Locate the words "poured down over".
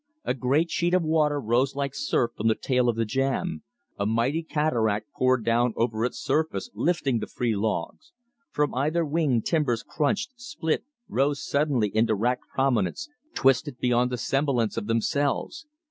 5.13-6.03